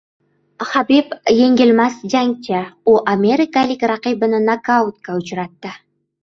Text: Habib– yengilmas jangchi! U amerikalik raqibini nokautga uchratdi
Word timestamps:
Habib– 0.69 1.11
yengilmas 1.39 1.99
jangchi! 2.13 2.63
U 2.93 2.95
amerikalik 3.13 3.85
raqibini 3.93 4.41
nokautga 4.49 5.21
uchratdi 5.21 5.77